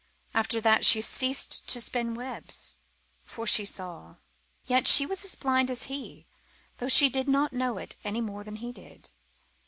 [0.33, 2.73] After that she ceased to spin webs,
[3.23, 4.15] for she saw.
[4.65, 6.25] Yet she was as blind as he,
[6.79, 9.11] though she did not know it any more than he did.